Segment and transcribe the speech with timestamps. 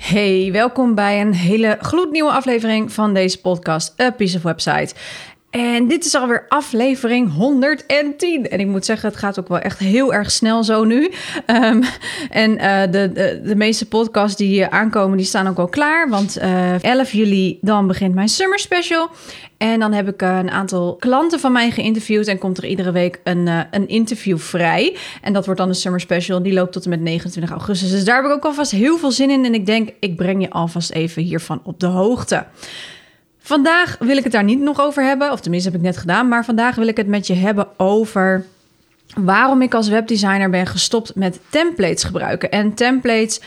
[0.00, 4.94] Hey, welkom bij een hele gloednieuwe aflevering van deze podcast, A Piece of Website.
[5.50, 8.48] En dit is alweer aflevering 110.
[8.48, 11.10] En ik moet zeggen, het gaat ook wel echt heel erg snel zo nu.
[11.46, 11.82] Um,
[12.30, 16.08] en uh, de, de, de, meeste podcasts die aankomen, die staan ook al klaar.
[16.08, 19.08] Want uh, eh, 11 juli, dan begint mijn summer special.
[19.56, 22.26] En dan heb ik uh, een aantal klanten van mij geïnterviewd.
[22.26, 24.96] En komt er iedere week een, een interview vrij.
[25.22, 26.42] En dat wordt dan een summer special.
[26.42, 27.90] Die loopt tot en met 29 augustus.
[27.90, 29.44] Dus daar heb ik ook alvast heel veel zin in.
[29.44, 32.46] En ik denk, ik breng je alvast even hiervan op de hoogte.
[33.50, 36.28] Vandaag wil ik het daar niet nog over hebben, of tenminste heb ik net gedaan,
[36.28, 38.44] maar vandaag wil ik het met je hebben over
[39.14, 42.50] waarom ik als webdesigner ben gestopt met templates gebruiken.
[42.50, 43.40] En templates,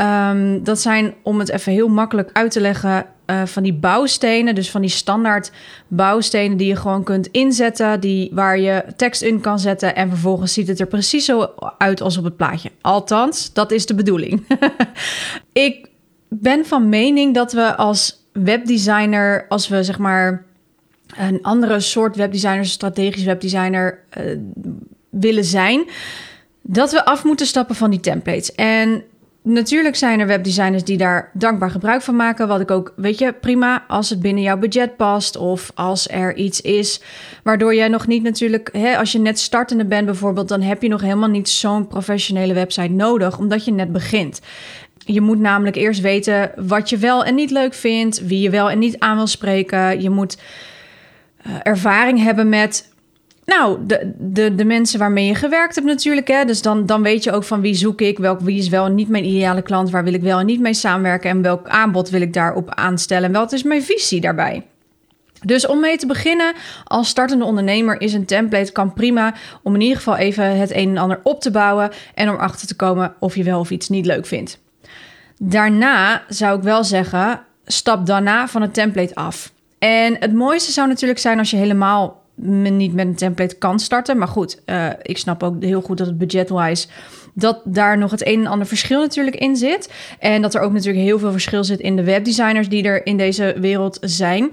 [0.00, 4.54] um, dat zijn, om het even heel makkelijk uit te leggen, uh, van die bouwstenen,
[4.54, 5.52] dus van die standaard
[5.88, 10.52] bouwstenen die je gewoon kunt inzetten, die, waar je tekst in kan zetten en vervolgens
[10.52, 12.70] ziet het er precies zo uit als op het plaatje.
[12.80, 14.46] Althans, dat is de bedoeling.
[15.52, 15.88] ik
[16.28, 20.44] ben van mening dat we als webdesigner, als we zeg maar
[21.16, 24.38] een andere soort webdesigner, strategisch webdesigner uh,
[25.10, 25.84] willen zijn,
[26.62, 28.54] dat we af moeten stappen van die templates.
[28.54, 29.02] En
[29.42, 32.48] natuurlijk zijn er webdesigners die daar dankbaar gebruik van maken.
[32.48, 35.36] Wat ik ook, weet je, prima als het binnen jouw budget past.
[35.36, 37.00] Of als er iets is
[37.42, 40.88] waardoor jij nog niet natuurlijk, hè, als je net startende bent bijvoorbeeld, dan heb je
[40.88, 44.40] nog helemaal niet zo'n professionele website nodig, omdat je net begint.
[45.12, 48.70] Je moet namelijk eerst weten wat je wel en niet leuk vindt, wie je wel
[48.70, 50.02] en niet aan wil spreken.
[50.02, 50.38] Je moet
[51.46, 52.92] uh, ervaring hebben met,
[53.44, 56.28] nou, de, de, de mensen waarmee je gewerkt hebt natuurlijk.
[56.28, 56.44] Hè?
[56.44, 58.94] Dus dan, dan weet je ook van wie zoek ik, welk, wie is wel en
[58.94, 62.10] niet mijn ideale klant, waar wil ik wel en niet mee samenwerken en welk aanbod
[62.10, 64.66] wil ik daarop aanstellen en wat is mijn visie daarbij.
[65.44, 66.54] Dus om mee te beginnen
[66.84, 70.88] als startende ondernemer is een template kan prima om in ieder geval even het een
[70.88, 73.88] en ander op te bouwen en om achter te komen of je wel of iets
[73.88, 74.58] niet leuk vindt.
[75.38, 79.52] Daarna zou ik wel zeggen, stap daarna van het template af.
[79.78, 84.18] En het mooiste zou natuurlijk zijn als je helemaal niet met een template kan starten.
[84.18, 86.86] Maar goed, uh, ik snap ook heel goed dat het budget-wise...
[87.34, 89.92] dat daar nog het een en ander verschil natuurlijk in zit.
[90.18, 92.68] En dat er ook natuurlijk heel veel verschil zit in de webdesigners...
[92.68, 94.50] die er in deze wereld zijn...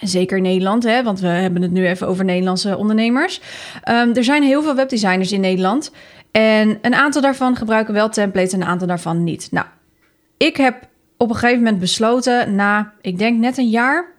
[0.00, 3.40] Zeker in Nederland, hè, want we hebben het nu even over Nederlandse ondernemers.
[3.88, 5.92] Um, er zijn heel veel webdesigners in Nederland.
[6.30, 9.48] En een aantal daarvan gebruiken wel templates en een aantal daarvan niet.
[9.50, 9.66] Nou,
[10.38, 14.16] ik heb op een gegeven moment besloten, na ik denk net een jaar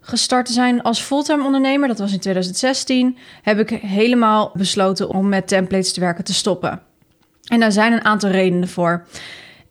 [0.00, 5.28] gestart te zijn als fulltime ondernemer, dat was in 2016, heb ik helemaal besloten om
[5.28, 6.80] met templates te werken te stoppen.
[7.44, 9.06] En daar zijn een aantal redenen voor.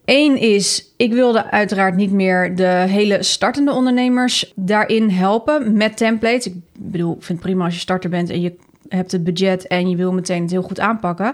[0.05, 6.45] Eén is, ik wilde uiteraard niet meer de hele startende ondernemers daarin helpen met templates.
[6.45, 8.55] Ik bedoel, ik vind het prima als je starter bent en je
[8.87, 11.33] hebt het budget en je wil meteen het heel goed aanpakken.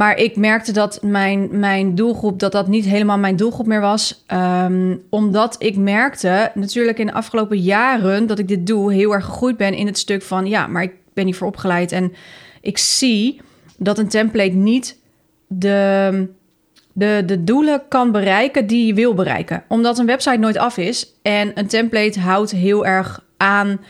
[0.00, 4.24] Maar ik merkte dat mijn, mijn doelgroep, dat dat niet helemaal mijn doelgroep meer was.
[4.26, 9.24] Ehm, omdat ik merkte natuurlijk in de afgelopen jaren dat ik dit doe, heel erg
[9.24, 11.92] gegroeid ben in het stuk van ja, maar ik ben hiervoor opgeleid.
[11.92, 12.12] En
[12.60, 13.40] ik zie
[13.76, 14.98] dat een template niet
[15.46, 16.28] de,
[16.92, 19.64] de, de doelen kan bereiken die je wil bereiken.
[19.68, 21.14] Omdat een website nooit af is.
[21.22, 23.80] En een template houdt heel erg aan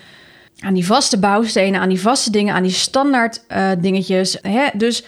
[0.60, 4.38] aan die vaste bouwstenen, aan die vaste dingen, aan die standaard uh, dingetjes.
[4.43, 4.66] Hè?
[4.75, 5.04] Dus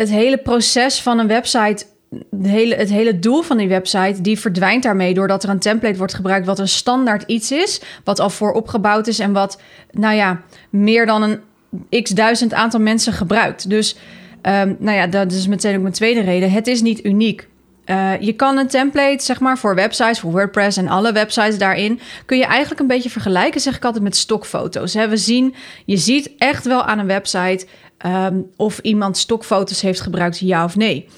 [0.00, 4.38] het hele proces van een website, het hele, het hele doel van die website, die
[4.38, 8.30] verdwijnt daarmee doordat er een template wordt gebruikt wat een standaard iets is, wat al
[8.30, 9.60] voor opgebouwd is en wat,
[9.90, 10.40] nou ja,
[10.70, 13.70] meer dan een x duizend aantal mensen gebruikt.
[13.70, 13.96] Dus,
[14.42, 16.50] um, nou ja, dat is meteen ook mijn tweede reden.
[16.50, 17.48] Het is niet uniek.
[17.90, 22.00] Uh, je kan een template, zeg maar, voor websites, voor WordPress en alle websites daarin,
[22.26, 24.94] kun je eigenlijk een beetje vergelijken, zeg ik altijd, met stokfoto's.
[24.94, 25.54] We zien,
[25.84, 27.66] je ziet echt wel aan een website
[28.06, 31.08] um, of iemand stokfoto's heeft gebruikt, ja of nee.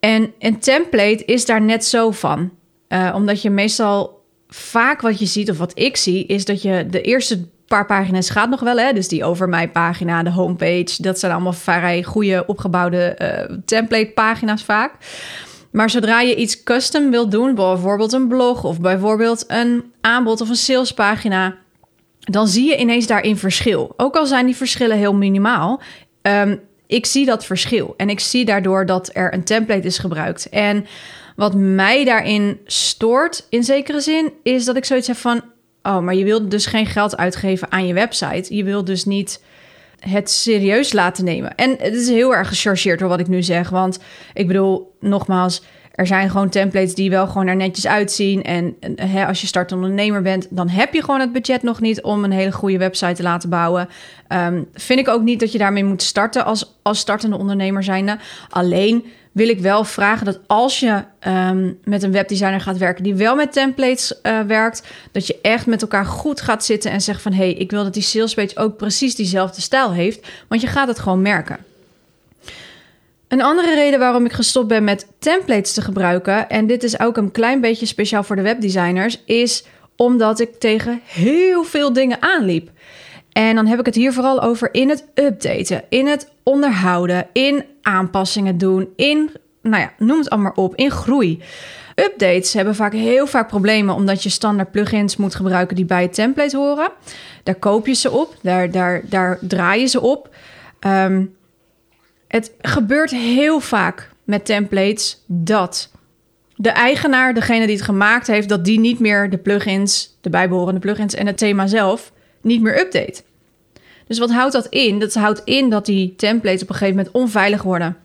[0.00, 2.50] En een template is daar net zo van.
[2.88, 6.86] Uh, omdat je meestal vaak wat je ziet, of wat ik zie, is dat je
[6.90, 8.76] de eerste paar pagina's gaat nog wel.
[8.76, 8.92] Hè?
[8.92, 14.10] Dus die over mij pagina, de homepage, dat zijn allemaal vrij goede opgebouwde uh, template
[14.14, 14.92] pagina's vaak.
[15.72, 20.48] Maar zodra je iets custom wilt doen, bijvoorbeeld een blog of bijvoorbeeld een aanbod of
[20.48, 21.56] een salespagina,
[22.18, 23.94] dan zie je ineens daarin verschil.
[23.96, 25.80] Ook al zijn die verschillen heel minimaal,
[26.22, 27.94] um, ik zie dat verschil.
[27.96, 30.48] En ik zie daardoor dat er een template is gebruikt.
[30.48, 30.86] En
[31.36, 35.42] Wat mij daarin stoort, in zekere zin, is dat ik zoiets heb van:
[35.82, 38.54] oh, maar je wilt dus geen geld uitgeven aan je website.
[38.54, 39.42] Je wilt dus niet
[40.08, 41.54] het serieus laten nemen.
[41.54, 43.68] En het is heel erg gechargeerd door wat ik nu zeg.
[43.68, 43.98] Want
[44.32, 48.42] ik bedoel, nogmaals, er zijn gewoon templates die wel gewoon er netjes uitzien.
[48.42, 52.02] En hè, als je startende ondernemer bent, dan heb je gewoon het budget nog niet
[52.02, 53.88] om een hele goede website te laten bouwen.
[54.28, 58.18] Um, vind ik ook niet dat je daarmee moet starten als, als startende ondernemer zijnde.
[58.50, 63.14] Alleen wil ik wel vragen dat als je um, met een webdesigner gaat werken die
[63.14, 67.22] wel met templates uh, werkt, dat je echt met elkaar goed gaat zitten en zegt
[67.22, 70.66] van hé, hey, ik wil dat die salespage ook precies diezelfde stijl heeft, want je
[70.66, 71.58] gaat het gewoon merken.
[73.32, 77.16] Een andere reden waarom ik gestopt ben met templates te gebruiken, en dit is ook
[77.16, 79.64] een klein beetje speciaal voor de webdesigners, is
[79.96, 82.70] omdat ik tegen heel veel dingen aanliep.
[83.32, 87.64] En dan heb ik het hier vooral over in het updaten, in het onderhouden, in
[87.82, 89.30] aanpassingen doen, in,
[89.62, 91.42] nou ja, noem het allemaal op, in groei.
[91.94, 96.14] Updates hebben vaak heel vaak problemen omdat je standaard plugins moet gebruiken die bij het
[96.14, 96.90] template horen.
[97.42, 100.34] Daar koop je ze op, daar, daar, daar draai je ze op.
[100.86, 101.34] Um,
[102.32, 105.90] het gebeurt heel vaak met templates dat
[106.56, 110.80] de eigenaar, degene die het gemaakt heeft, dat die niet meer de plugins, de bijbehorende
[110.80, 113.22] plugins en het thema zelf niet meer update.
[114.06, 114.98] Dus wat houdt dat in?
[114.98, 117.96] Dat houdt in dat die templates op een gegeven moment onveilig worden.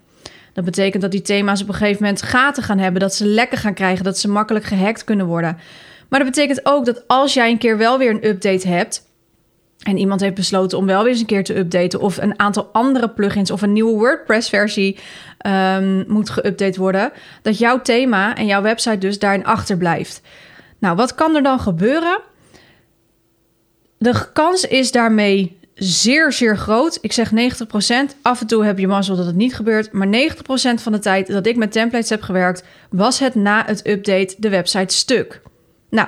[0.54, 3.58] Dat betekent dat die thema's op een gegeven moment gaten gaan hebben, dat ze lekken
[3.58, 5.58] gaan krijgen, dat ze makkelijk gehackt kunnen worden.
[6.10, 9.07] Maar dat betekent ook dat als jij een keer wel weer een update hebt,
[9.84, 12.70] en iemand heeft besloten om wel weer eens een keer te updaten, of een aantal
[12.72, 14.98] andere plugins of een nieuwe WordPress-versie
[15.48, 20.22] um, moet geüpdate worden, dat jouw thema en jouw website dus daarin achterblijft.
[20.80, 22.20] Nou, wat kan er dan gebeuren?
[23.98, 26.98] De kans is daarmee zeer, zeer groot.
[27.02, 27.36] Ik zeg 90%.
[28.22, 29.92] Af en toe heb je mazzel dat het niet gebeurt.
[29.92, 30.10] Maar 90%
[30.74, 34.50] van de tijd dat ik met templates heb gewerkt, was het na het update de
[34.50, 35.42] website stuk.
[35.90, 36.08] Nou,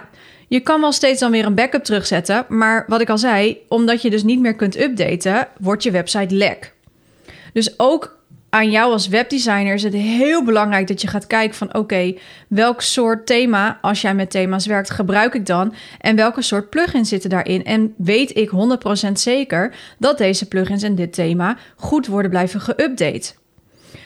[0.50, 2.46] je kan wel steeds dan weer een backup terugzetten.
[2.48, 6.36] Maar wat ik al zei, omdat je dus niet meer kunt updaten, wordt je website
[6.36, 6.74] lek.
[7.54, 8.18] Dus ook
[8.50, 12.14] aan jou als webdesigner is het heel belangrijk dat je gaat kijken van oké,
[12.48, 15.74] welk soort thema, als jij met thema's werkt, gebruik ik dan?
[16.00, 17.66] En welke soort plugins zitten daarin?
[17.66, 18.50] En weet ik
[19.08, 23.38] 100% zeker dat deze plugins en dit thema goed worden blijven geüpdate?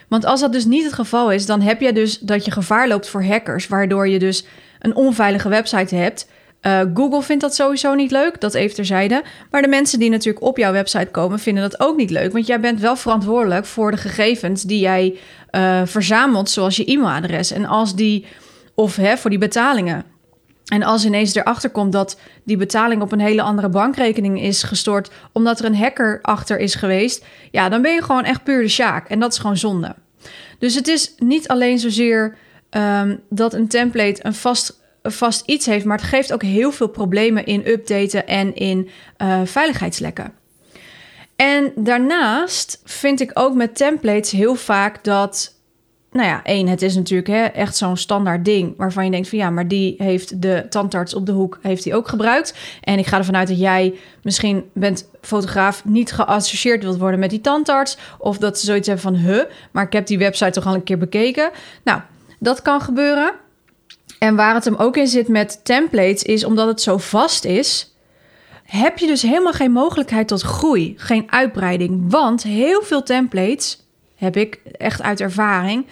[0.07, 2.87] Want als dat dus niet het geval is, dan heb je dus dat je gevaar
[2.87, 4.45] loopt voor hackers, waardoor je dus
[4.83, 6.27] een onveilige website hebt.
[6.61, 9.23] Uh, Google vindt dat sowieso niet leuk, dat even terzijde.
[9.51, 12.31] Maar de mensen die natuurlijk op jouw website komen, vinden dat ook niet leuk.
[12.31, 15.17] Want jij bent wel verantwoordelijk voor de gegevens die jij
[15.51, 17.51] uh, verzamelt, zoals je e-mailadres.
[17.51, 18.25] En als die,
[18.75, 20.03] of hè, voor die betalingen.
[20.65, 25.11] En als ineens erachter komt dat die betaling op een hele andere bankrekening is gestort,
[25.31, 28.67] omdat er een hacker achter is geweest, ja, dan ben je gewoon echt puur de
[28.67, 29.09] sjaak.
[29.09, 29.95] En dat is gewoon zonde.
[30.59, 32.37] Dus het is niet alleen zozeer
[32.75, 36.87] um, dat een template een vast, vast iets heeft, maar het geeft ook heel veel
[36.87, 38.89] problemen in updaten en in
[39.21, 40.33] uh, veiligheidslekken.
[41.35, 45.53] En daarnaast vind ik ook met templates heel vaak dat
[46.13, 49.37] nou ja, één, het is natuurlijk hè, echt zo'n standaard ding waarvan je denkt van
[49.37, 52.53] ja, maar die heeft de tandarts op de hoek heeft die ook gebruikt.
[52.81, 57.29] En ik ga ervan uit dat jij misschien bent fotograaf niet geassocieerd wilt worden met
[57.29, 60.65] die tandarts of dat ze zoiets hebben van huh, maar ik heb die website toch
[60.65, 61.51] al een keer bekeken.
[61.83, 62.01] Nou,
[62.43, 63.33] dat kan gebeuren.
[64.19, 67.95] En waar het hem ook in zit met templates is omdat het zo vast is,
[68.63, 74.37] heb je dus helemaal geen mogelijkheid tot groei, geen uitbreiding, want heel veel templates heb
[74.37, 75.85] ik echt uit ervaring,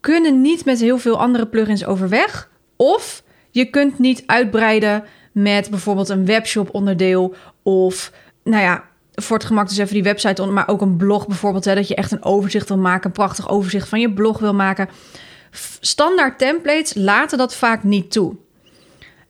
[0.00, 2.48] kunnen niet met heel veel andere plugins overweg.
[2.76, 8.12] Of je kunt niet uitbreiden met bijvoorbeeld een webshop onderdeel of
[8.44, 11.74] nou ja, voor het gemak dus even die website, maar ook een blog bijvoorbeeld, hè,
[11.74, 14.88] dat je echt een overzicht wil maken, een prachtig overzicht van je blog wil maken.
[15.80, 18.36] Standaard templates laten dat vaak niet toe.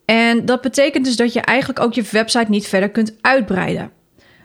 [0.05, 3.91] En dat betekent dus dat je eigenlijk ook je website niet verder kunt uitbreiden.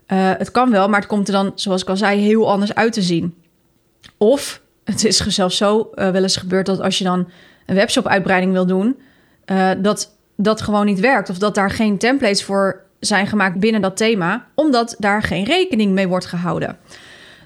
[0.08, 2.76] Uh, het kan wel, maar het komt er dan, zoals ik al zei, heel anders
[2.76, 3.36] uit te zien.
[4.18, 7.30] Of het is zelfs zo uh, wel eens gebeurd dat als je dan
[7.66, 9.00] een webshop-uitbreiding wil doen,
[9.46, 11.30] uh, dat dat gewoon niet werkt.
[11.30, 15.92] Of dat daar geen templates voor zijn gemaakt binnen dat thema, omdat daar geen rekening
[15.92, 16.78] mee wordt gehouden.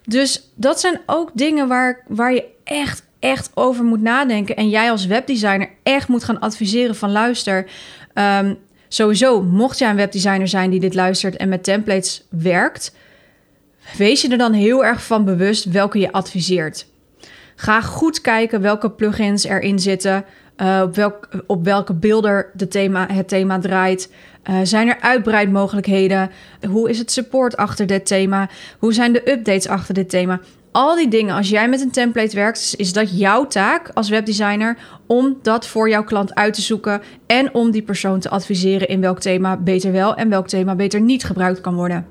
[0.06, 4.56] Dus dat zijn ook dingen waar, waar je echt, echt over moet nadenken.
[4.56, 7.66] En jij als webdesigner echt moet gaan adviseren van luister.
[8.14, 8.58] Um,
[8.88, 12.94] sowieso, mocht jij een webdesigner zijn die dit luistert en met templates werkt,
[13.96, 16.88] Wees je er dan heel erg van bewust welke je adviseert.
[17.56, 20.26] Ga goed kijken welke plugins erin zitten,
[20.58, 24.12] uh, op, welk, op welke beelden de thema, het thema draait.
[24.50, 26.32] Uh, zijn er uitbreidmogelijkheden?
[26.70, 28.50] Hoe is het support achter dit thema?
[28.80, 30.40] Hoe zijn de updates achter dit thema?
[30.78, 34.78] Al die dingen, als jij met een template werkt, is dat jouw taak als webdesigner
[35.08, 39.02] om dat voor jouw klant uit te zoeken en om die persoon te adviseren in
[39.02, 42.08] welk thema beter wel en welk thema beter niet gebruikt kan worden.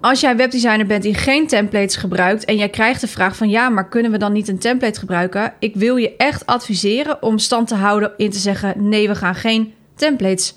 [0.00, 3.68] Als jij webdesigner bent die geen templates gebruikt en jij krijgt de vraag van ja,
[3.68, 5.54] maar kunnen we dan niet een template gebruiken?
[5.58, 9.34] Ik wil je echt adviseren om stand te houden in te zeggen nee, we gaan
[9.34, 10.54] geen templates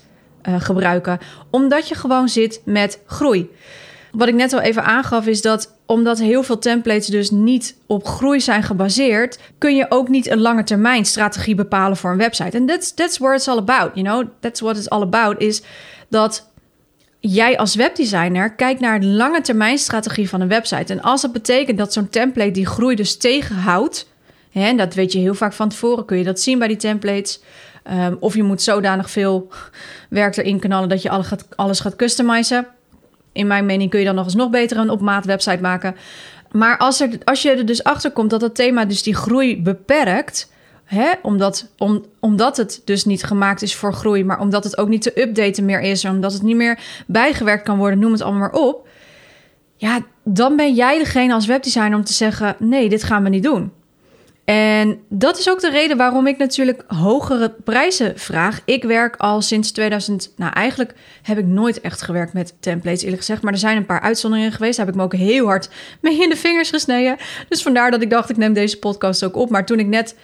[0.48, 1.18] uh, gebruiken,
[1.50, 3.50] omdat je gewoon zit met groei.
[4.12, 8.06] Wat ik net al even aangaf is dat omdat heel veel templates dus niet op
[8.06, 12.56] groei zijn gebaseerd, kun je ook niet een lange termijn strategie bepalen voor een website.
[12.56, 14.28] En that's that's what it's all about, you know.
[14.40, 15.62] That's what it's all about is
[16.08, 16.50] dat
[17.20, 20.92] jij als webdesigner kijkt naar de lange termijn strategie van een website.
[20.92, 24.08] En als dat betekent dat zo'n template die groei dus tegenhoudt,
[24.50, 26.76] hè, en dat weet je heel vaak van tevoren, kun je dat zien bij die
[26.76, 27.40] templates.
[27.82, 29.48] Ehm, of je moet zodanig veel
[30.08, 32.66] werk erin knallen dat je alles gaat, alles gaat customizen.
[33.36, 35.96] In mijn mening kun je dan nog eens nog beter een op maat website maken.
[36.50, 39.62] Maar als, er, als je er dus achter komt dat dat thema dus die groei
[39.62, 40.54] beperkt,
[40.86, 41.12] Hè?
[41.22, 45.02] Omdat, om, omdat het dus niet gemaakt is voor groei, maar omdat het ook niet
[45.02, 48.60] te updaten meer is, omdat het niet meer bijgewerkt kan worden, noem het allemaal maar
[48.60, 48.88] op.
[49.76, 53.42] Ja, dan ben jij degene als webdesigner om te zeggen: nee, dit gaan we niet
[53.42, 53.72] doen.
[54.46, 58.60] En dat is ook de reden waarom ik natuurlijk hogere prijzen vraag.
[58.64, 60.32] Ik werk al sinds 2000.
[60.36, 63.42] Nou, eigenlijk heb ik nooit echt gewerkt met templates, eerlijk gezegd.
[63.42, 64.76] Maar er zijn een paar uitzonderingen geweest.
[64.76, 65.68] Daar heb ik me ook heel hard
[66.00, 67.16] mee in de vingers gesneden.
[67.48, 69.50] Dus vandaar dat ik dacht, ik neem deze podcast ook op.
[69.50, 70.14] Maar toen ik net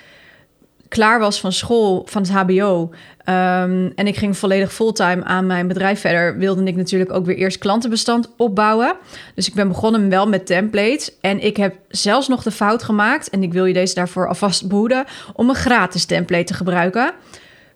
[0.92, 2.90] klaar was van school, van het HBO.
[3.24, 6.38] Ehm, en ik ging volledig fulltime aan mijn bedrijf verder.
[6.38, 8.96] Wilde ik natuurlijk ook weer eerst klantenbestand opbouwen.
[9.34, 11.10] Dus ik ben begonnen wel met templates.
[11.20, 13.30] En ik heb zelfs nog de fout gemaakt.
[13.30, 15.04] En ik wil je deze daarvoor alvast behoeden.
[15.34, 17.12] Om een gratis template te gebruiken.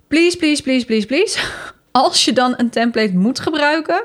[0.08, 1.38] Please, please, please, please, please
[1.96, 4.04] als je dan een template moet gebruiken,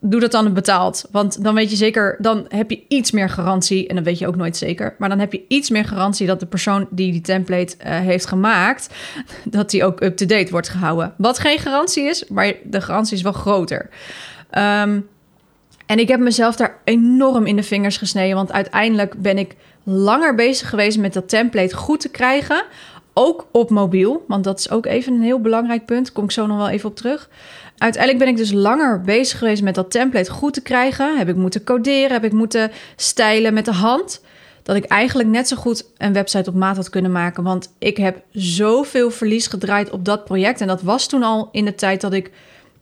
[0.00, 1.04] doe dat dan betaald.
[1.10, 3.88] Want dan weet je zeker, dan heb je iets meer garantie.
[3.88, 4.94] En dan weet je ook nooit zeker.
[4.98, 8.26] Maar dan heb je iets meer garantie dat de persoon die die template uh, heeft
[8.26, 8.88] gemaakt,
[9.44, 11.14] dat die ook up-to-date wordt gehouden.
[11.16, 13.88] Wat geen garantie is, maar de garantie is wel groter.
[14.50, 15.08] Um,
[15.86, 18.36] en ik heb mezelf daar enorm in de vingers gesneden.
[18.36, 22.64] Want uiteindelijk ben ik langer bezig geweest met dat template goed te krijgen
[23.14, 26.12] ook op mobiel, want dat is ook even een heel belangrijk punt.
[26.12, 27.28] Kom ik zo nog wel even op terug.
[27.78, 31.18] Uiteindelijk ben ik dus langer bezig geweest met dat template goed te krijgen.
[31.18, 34.20] Heb ik moeten coderen, heb ik moeten stijlen met de hand.
[34.62, 37.42] Dat ik eigenlijk net zo goed een website op maat had kunnen maken.
[37.42, 40.60] Want ik heb zoveel verlies gedraaid op dat project.
[40.60, 42.30] En dat was toen al in de tijd dat ik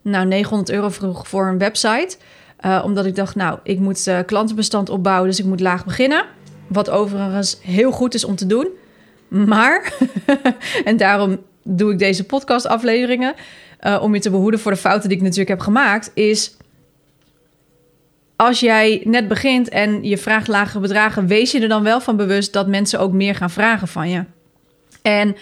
[0.02, 2.16] nou 900 euro vroeg voor een website.
[2.64, 6.24] Uh, omdat ik dacht, nou, ik moet uh, klantenbestand opbouwen, dus ik moet laag beginnen.
[6.66, 8.68] Wat overigens heel goed is om te doen.
[9.32, 9.92] Maar,
[10.84, 13.34] en daarom doe ik deze podcastafleveringen,
[13.80, 16.56] uh, om je te behoeden voor de fouten die ik natuurlijk heb gemaakt, is
[18.36, 22.16] als jij net begint en je vraagt lagere bedragen, wees je er dan wel van
[22.16, 24.24] bewust dat mensen ook meer gaan vragen van je.
[25.02, 25.36] En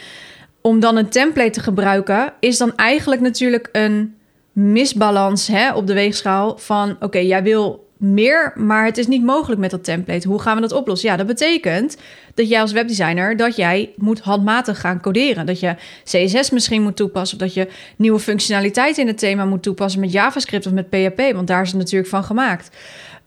[0.61, 4.17] om dan een template te gebruiken, is dan eigenlijk natuurlijk een
[4.53, 9.61] misbalans hè, op de weegschaal van oké, jij wil meer, maar het is niet mogelijk
[9.61, 10.29] met dat template.
[10.29, 11.09] Hoe gaan we dat oplossen?
[11.09, 11.97] Ja, dat betekent
[12.35, 15.47] dat jij als webdesigner dat jij moet handmatig gaan coderen.
[15.47, 19.63] Dat je CSS misschien moet toepassen of dat je nieuwe functionaliteiten in het thema moet
[19.63, 22.77] toepassen met JavaScript of met PHP, want daar is het natuurlijk van gemaakt.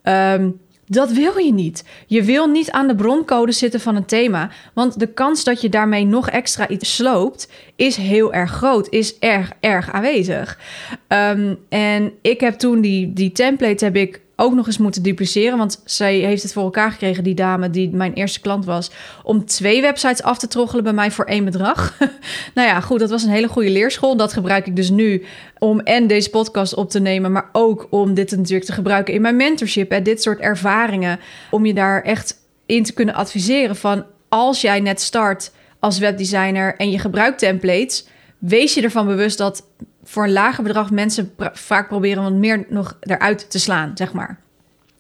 [0.02, 0.50] Ehm,
[0.86, 1.84] dat wil je niet.
[2.08, 4.50] Je wil niet aan de broncode zitten van een thema.
[4.74, 8.88] Want de kans dat je daarmee nog extra iets sloopt, is heel erg groot.
[8.90, 10.60] Is erg, erg aanwezig.
[11.08, 15.58] Ehm, en ik heb toen die, die template heb ik ook nog eens moeten dupliceren.
[15.58, 18.92] Want zij heeft het voor elkaar gekregen, die dame die mijn eerste klant was,
[19.24, 21.98] om twee websites af te troggelen bij mij voor één bedrag.
[22.56, 24.16] nou ja, goed, dat was een hele goede leerschool.
[24.18, 25.24] Dat gebruik ik dus nu
[25.58, 29.22] om en deze podcast op te nemen, maar ook om dit natuurlijk te gebruiken in
[29.22, 29.92] mijn mentorship.
[29.92, 31.20] En dit soort ervaringen,
[31.52, 36.76] om je daar echt in te kunnen adviseren van als jij net start als webdesigner
[36.76, 39.64] en je gebruikt templates, wees je ervan bewust dat
[40.04, 44.40] voor een lager bedrag mensen vaak proberen wat meer nog eruit te slaan, zeg maar.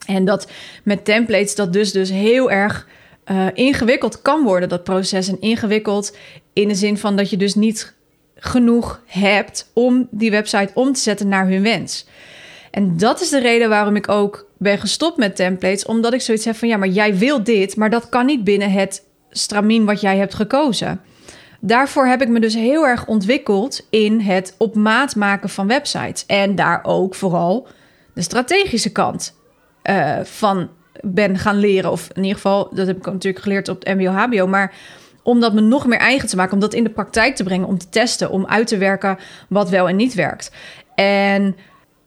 [0.06, 0.52] En dat
[0.84, 2.88] met templates dat dus, dus heel erg
[3.32, 5.28] uh, ingewikkeld kan worden, dat proces.
[5.28, 6.18] En ingewikkeld
[6.54, 7.94] in de zin van dat je dus niet
[8.36, 12.08] genoeg hebt om die website om te zetten naar hun wens.
[12.72, 15.86] En dat is de reden waarom ik ook ben gestopt met templates.
[15.86, 18.72] Omdat ik zoiets heb van ja, maar jij wil dit, maar dat kan niet binnen
[18.72, 21.02] het stramien wat jij hebt gekozen
[21.66, 26.26] daarvoor heb ik me dus heel erg ontwikkeld in het op maat maken van websites.
[26.26, 27.68] En daar ook vooral
[28.14, 29.36] de strategische kant
[29.84, 30.70] uh, van
[31.02, 31.92] ben gaan leren.
[31.92, 34.48] Of in ieder geval, dat heb ik natuurlijk geleerd op het MBO-HBO.
[34.48, 34.74] Maar
[35.24, 37.68] om dat me nog meer eigen te maken, om dat in de praktijk te brengen,
[37.68, 39.18] om te testen, om uit te werken
[39.50, 40.52] wat wel en niet werkt.
[40.96, 41.56] En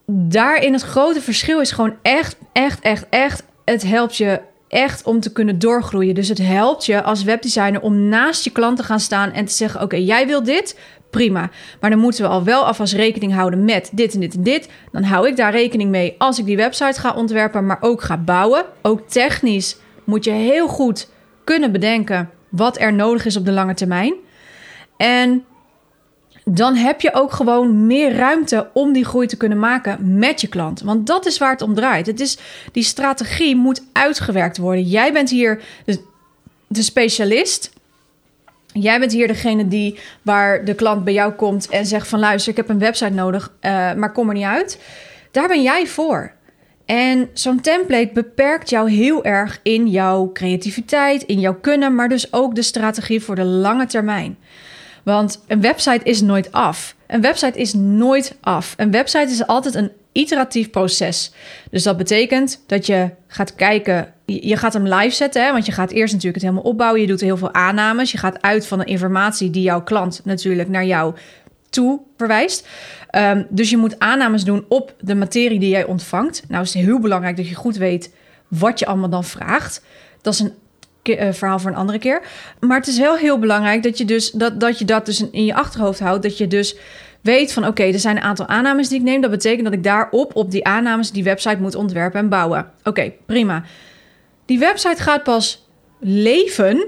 [0.06, 3.42] daarin het grote verschil is gewoon echt, echt, echt, echt.
[3.64, 6.14] Het helpt je echt om te kunnen doorgroeien.
[6.14, 9.52] Dus het helpt je als webdesigner om naast je klant te gaan staan en te
[9.52, 10.78] zeggen: Oké, jij wil dit,
[11.10, 11.50] prima.
[11.80, 14.68] Maar dan moeten we al wel alvast rekening houden met dit en dit en dit.
[14.92, 18.16] Dan hou ik daar rekening mee als ik die website ga ontwerpen, maar ook ga
[18.16, 18.64] bouwen.
[18.82, 21.08] Ook technisch moet je heel goed
[21.44, 24.14] kunnen bedenken wat er nodig is op de lange termijn.
[24.96, 25.44] En
[26.50, 30.46] dan heb je ook gewoon meer ruimte om die groei te kunnen maken met je
[30.46, 30.80] klant.
[30.80, 32.06] Want dat is waar het om draait.
[32.06, 32.38] Het is,
[32.72, 34.82] die strategie moet uitgewerkt worden.
[34.82, 35.62] Jij bent hier
[36.68, 37.72] de, specialist.
[38.72, 42.50] Jij bent hier degene die waar de klant bij jou komt en zegt van luister,
[42.50, 44.80] ik heb een website nodig, uh, maar kom er niet uit.
[45.30, 46.32] Daar ben jij voor.
[46.84, 52.32] En zo'n template beperkt jou heel erg in jouw creativiteit, in jouw kunnen, maar dus
[52.32, 54.38] ook de strategie voor de lange termijn.
[55.06, 56.96] Want een website is nooit af.
[57.06, 58.74] Een website is nooit af.
[58.76, 61.32] Een website is altijd een iteratief proces.
[61.70, 65.90] Dus dat betekent dat je gaat kijken, je gaat hem live zetten, want je gaat
[65.90, 67.00] eerst natuurlijk het helemaal opbouwen.
[67.00, 68.12] Je doet heel veel aannames.
[68.12, 71.14] Je gaat uit van de informatie die jouw klant natuurlijk naar jou
[71.70, 72.68] toe verwijst.
[73.10, 76.42] Ehm, dus je moet aannames doen op de materie die jij ontvangt.
[76.48, 78.12] Nou is het heel belangrijk dat je goed weet
[78.48, 79.82] wat je allemaal dan vraagt.
[80.22, 80.54] Dat is een
[81.14, 82.22] verhaal voor een andere keer.
[82.60, 85.44] Maar het is wel heel belangrijk dat je dus dat, dat je dat dus in
[85.44, 86.22] je achterhoofd houdt.
[86.22, 86.76] Dat je dus
[87.20, 89.20] weet van oké, er zijn een aantal aannames die ik neem.
[89.20, 92.70] Dat betekent dat ik daarop op die aannames die website moet ontwerpen en bouwen.
[92.84, 93.62] Oké, prima.
[94.44, 96.86] Die website gaat pas leven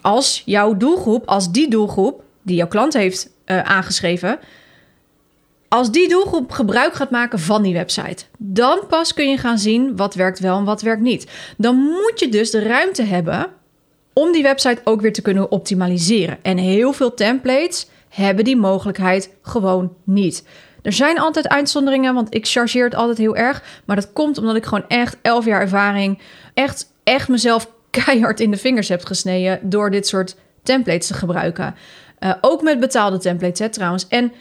[0.00, 4.38] als jouw doelgroep, als die doelgroep die jouw klant heeft uh, aangeschreven,
[5.68, 9.96] als die doelgroep gebruik gaat maken van die website, dan pas kun je gaan zien
[9.96, 11.30] wat werkt wel en wat werkt niet.
[11.56, 13.46] Dan moet je dus de ruimte hebben
[14.12, 16.38] om die website ook weer te kunnen optimaliseren.
[16.42, 20.44] En heel veel templates hebben die mogelijkheid gewoon niet.
[20.82, 23.62] Er zijn altijd uitzonderingen, want ik chargeer het altijd heel erg.
[23.84, 26.18] Maar dat komt omdat ik gewoon echt 11 jaar ervaring,
[26.54, 31.74] echt, echt mezelf keihard in de vingers heb gesneden door dit soort templates te gebruiken.
[32.20, 34.08] Uh, ook met betaalde templates, trouwens.
[34.08, 34.32] En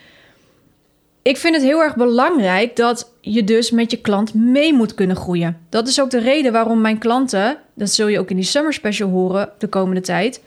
[1.28, 5.16] ik vind het heel erg belangrijk dat je dus met je klant mee moet kunnen
[5.16, 5.58] groeien.
[5.70, 8.74] Dat is ook de reden waarom mijn klanten, dat zul je ook in die summer
[8.74, 10.44] special horen de komende tijd,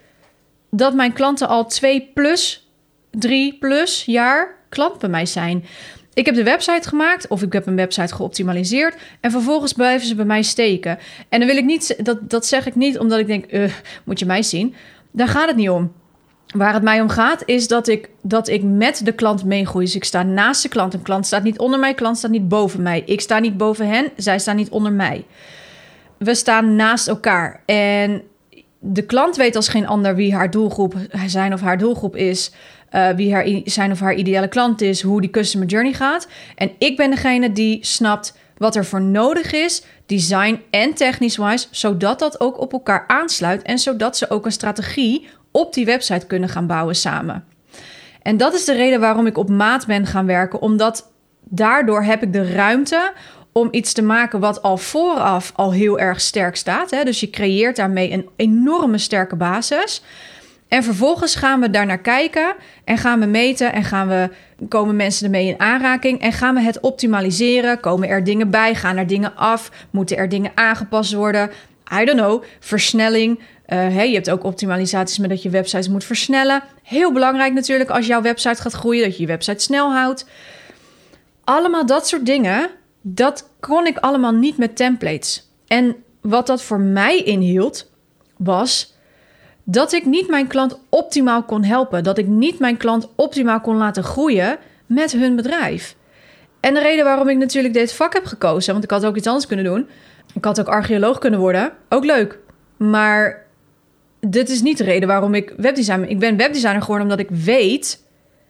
[0.71, 2.71] dat mijn klanten al 2 plus,
[3.11, 5.65] 3 plus jaar klant bij mij zijn.
[6.15, 10.15] Ik heb de website gemaakt of ik heb een website geoptimaliseerd en vervolgens blijven ze
[10.15, 10.99] bij mij steken.
[11.29, 13.73] En dan wil ik niet, dat, dat zeg ik niet omdat ik denk, uh,
[14.05, 14.75] moet je mij zien.
[15.11, 15.93] Daar gaat het niet om.
[16.53, 19.85] Waar het mij om gaat, is dat ik, dat ik met de klant meegroei.
[19.85, 20.95] Dus ik sta naast de klant.
[20.95, 23.03] Een klant staat niet onder mij, klant staat niet boven mij.
[23.07, 25.25] Ik sta niet boven hen, zij staan niet onder mij.
[26.19, 27.63] We staan naast elkaar.
[27.67, 28.23] En
[28.79, 30.95] de klant weet als geen ander wie haar doelgroep,
[31.27, 32.53] zijn of haar doelgroep is.
[32.93, 36.29] Uh, wie haar, zijn of haar ideale klant is, hoe die customer journey gaat.
[36.55, 42.19] En ik ben degene die snapt wat er voor nodig is, design en technisch-wise, zodat
[42.19, 46.49] dat ook op elkaar aansluit en zodat ze ook een strategie op die website kunnen
[46.49, 47.45] gaan bouwen samen.
[48.23, 51.13] En dat is de reden waarom ik op maat ben gaan werken, omdat
[51.45, 53.13] daardoor heb ik de ruimte
[53.53, 56.91] om iets te maken wat al vooraf al heel erg sterk staat.
[56.91, 57.05] Hè?
[57.05, 60.03] Dus je creëert daarmee een enorme sterke basis.
[60.69, 64.31] En vervolgens gaan we daar naar kijken en gaan we meten en gaan we,
[64.69, 67.81] komen mensen ermee in aanraking en gaan we het optimaliseren.
[67.81, 68.75] Komen er dingen bij?
[68.75, 69.71] Gaan er dingen af?
[69.91, 71.51] Moeten er dingen aangepast worden?
[71.93, 72.43] I don't know.
[72.61, 73.41] Versnelling.
[73.69, 76.63] Uh, je hebt ook optimalisaties met dat je websites moet versnellen.
[76.83, 80.27] Heel belangrijk natuurlijk als jouw website gaat groeien, dat je je website snel houdt.
[81.45, 85.51] Allemaal dat soort dingen, dat kon ik allemaal niet met templates.
[85.67, 87.91] En wat dat voor mij inhield,
[88.37, 88.95] was
[89.65, 92.05] dat ik niet mijn klant optimaal kon helpen.
[92.05, 95.97] Dat ik niet mijn klant optimaal kon laten groeien met hun bedrijf.
[96.61, 99.27] En de reden waarom ik natuurlijk dit vak heb gekozen, want ik had ook iets
[99.27, 99.89] anders kunnen doen.
[100.35, 101.73] Ik had ook archeoloog kunnen worden.
[101.89, 102.39] Ook leuk.
[102.77, 103.47] Maar
[104.21, 106.09] dit is niet de reden waarom ik webdesigner...
[106.09, 108.05] Ik ben webdesigner geworden omdat ik weet...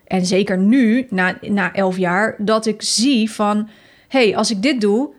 [0.07, 2.35] en zeker nu, na, na elf jaar...
[2.39, 3.69] dat ik zie van...
[4.09, 5.11] hey, als ik dit doe...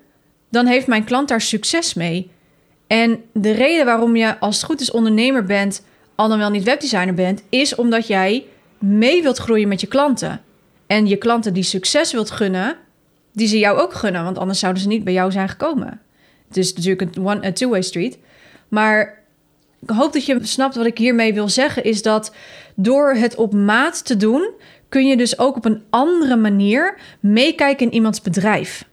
[0.50, 2.32] dan heeft mijn klant daar succes mee.
[2.88, 5.86] En de reden waarom je als het goed is ondernemer bent...
[6.16, 7.44] al dan wel niet webdesigner bent...
[7.50, 8.46] is omdat jij
[8.78, 10.42] mee wilt groeien met je klanten.
[10.92, 12.76] En je klanten die succes wilt gunnen...
[13.34, 14.24] die ze jou ook gunnen.
[14.24, 16.02] Want anders zouden ze niet bij jou zijn gekomen.
[16.48, 18.18] Het is natuurlijk een, one, two-way street...
[18.68, 19.20] Maar
[19.82, 22.36] ik hoop dat je snapt wat ik hiermee wil zeggen, is dat
[22.76, 24.50] door het op maat te doen,
[24.90, 28.86] kun je dus ook op een andere manier meekijken in iemands bedrijf.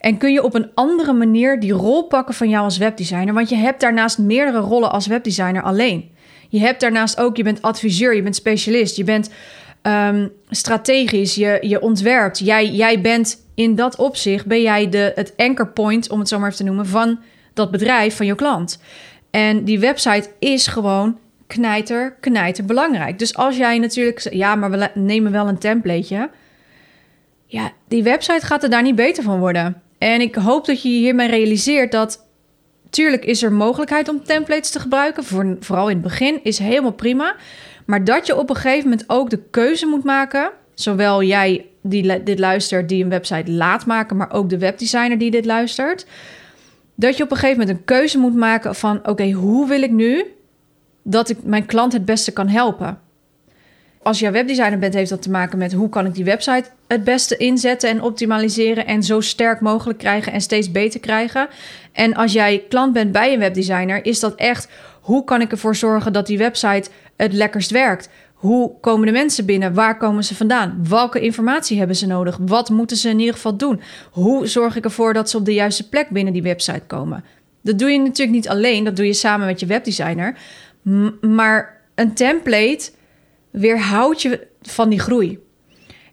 [0.00, 3.48] En kun je op een andere manier die rol pakken van jou als webdesigner, want
[3.48, 6.10] je hebt daarnaast meerdere rollen als webdesigner alleen.
[6.48, 9.30] Je hebt daarnaast ook, je bent adviseur, je bent specialist, je bent
[9.82, 12.38] um, strategisch, je, je ontwerpt.
[12.38, 16.38] Jij, jij bent in dat opzicht, ben jij de, het anchor point, om het zo
[16.38, 17.20] maar even te noemen, van
[17.54, 18.80] dat bedrijf van je klant.
[19.30, 23.18] En die website is gewoon knijter, knijter belangrijk.
[23.18, 26.30] Dus als jij natuurlijk, ja, maar we nemen wel een templateje.
[27.46, 29.82] Ja, die website gaat er daar niet beter van worden.
[29.98, 32.26] En ik hoop dat je hiermee realiseert dat,
[32.90, 35.24] tuurlijk is er mogelijkheid om templates te gebruiken.
[35.24, 37.36] Voor, vooral in het begin is helemaal prima.
[37.92, 42.22] Maar dat je op een gegeven moment ook de keuze moet maken, zowel jij die
[42.22, 46.06] dit luistert, die een website laat maken, maar ook de webdesigner die dit luistert,
[46.94, 49.90] dat je op een gegeven moment een keuze moet maken van, oké, hoe wil ik
[49.90, 50.24] nu
[51.02, 52.98] dat ik mijn klant het beste kan helpen?
[54.02, 57.04] Als je webdesigner bent, heeft dat te maken met hoe kan ik die website het
[57.04, 61.48] beste inzetten en optimaliseren en zo sterk mogelijk krijgen en steeds beter krijgen.
[61.92, 64.68] En als jij klant bent bij een webdesigner, is dat echt
[65.02, 68.08] hoe kan ik ervoor zorgen dat die website het lekkerst werkt?
[68.34, 69.74] Hoe komen de mensen binnen?
[69.74, 70.84] Waar komen ze vandaan?
[70.88, 72.38] Welke informatie hebben ze nodig?
[72.40, 73.80] Wat moeten ze in ieder geval doen?
[74.10, 77.24] Hoe zorg ik ervoor dat ze op de juiste plek binnen die website komen?
[77.60, 80.36] Dat doe je natuurlijk niet alleen, dat doe je samen met je webdesigner.
[81.20, 82.90] maar een template
[83.50, 85.38] weerhoudt je van die groei.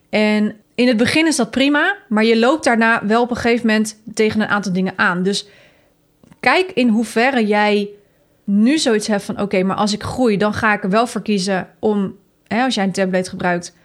[0.09, 3.67] En in het begin is dat prima, maar je loopt daarna wel op een gegeven
[3.67, 5.23] moment tegen een aantal dingen aan.
[5.23, 5.47] Dus
[6.39, 7.89] kijk in hoeverre jij
[8.49, 11.21] nu zoiets hebt van: oké, maar als ik groei, dan ga ik er wel voor
[11.21, 12.15] kiezen om,
[12.47, 13.75] hè, als jij een template gebruikt,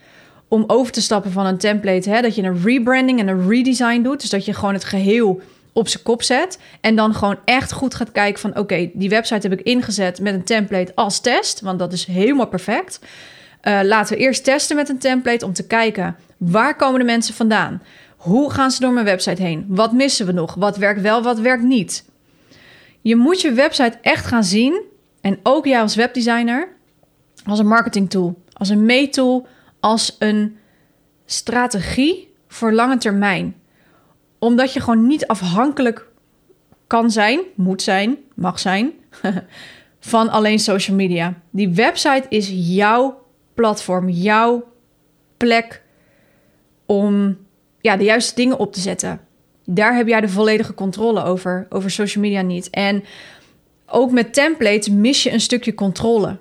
[0.48, 4.02] om over te stappen van een template, hè, dat je een rebranding en een redesign
[4.02, 4.20] doet.
[4.20, 5.40] Dus dat je gewoon het geheel
[5.72, 9.48] op zijn kop zet en dan gewoon echt goed gaat kijken van: oké, die website
[9.48, 13.00] heb ik ingezet met een template als test, want dat is helemaal perfect.
[13.62, 17.34] Uh, laten we eerst testen met een template om te kijken waar komen de mensen
[17.34, 17.82] vandaan.
[18.16, 19.64] Hoe gaan ze door mijn website heen?
[19.68, 20.54] Wat missen we nog?
[20.54, 22.04] Wat werkt wel, wat werkt niet?
[23.04, 24.82] Je moet je website echt gaan zien.
[25.20, 26.68] En ook jij als webdesigner.
[27.46, 28.42] Als een marketing tool.
[28.52, 29.46] Als een meetool.
[29.80, 30.56] Als een
[31.24, 33.56] strategie voor lange termijn.
[34.38, 36.06] Omdat je gewoon niet afhankelijk
[36.86, 38.92] kan zijn, moet zijn, mag zijn.
[40.00, 41.34] van alleen social media.
[41.50, 44.72] Die website is jouw platform, jouw
[45.36, 45.82] plek
[46.86, 47.38] om
[47.80, 49.20] ja, de juiste dingen op te zetten.
[49.64, 52.70] Daar heb jij de volledige controle over, over social media niet.
[52.70, 53.04] En
[53.86, 56.36] ook met templates mis je een stukje controle.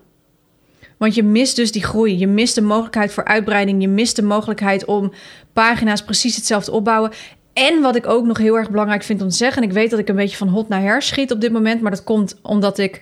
[0.97, 2.17] Want je mist dus die groei.
[2.17, 3.81] Je mist de mogelijkheid voor uitbreiding.
[3.81, 5.13] Je mist de mogelijkheid om
[5.53, 7.11] pagina's precies hetzelfde opbouwen.
[7.53, 9.61] En wat ik ook nog heel erg belangrijk vind om te zeggen.
[9.61, 11.81] En ik weet dat ik een beetje van hot naar her schiet op dit moment.
[11.81, 13.01] Maar dat komt omdat ik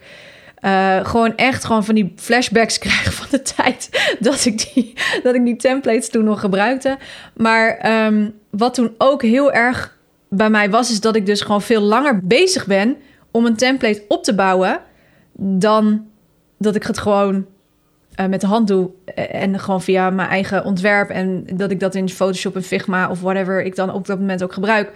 [0.61, 5.35] uh, gewoon echt gewoon van die flashbacks krijg van de tijd dat ik die, dat
[5.35, 6.97] ik die templates toen nog gebruikte.
[7.33, 9.99] Maar um, wat toen ook heel erg
[10.35, 12.97] bij mij was, is dat ik dus gewoon veel langer bezig ben
[13.31, 14.79] om een template op te bouwen
[15.33, 16.05] dan
[16.57, 17.45] dat ik het gewoon
[18.15, 21.79] uh, met de hand doe eh, en gewoon via mijn eigen ontwerp en dat ik
[21.79, 24.91] dat in Photoshop en Figma of whatever ik dan op dat moment ook gebruik,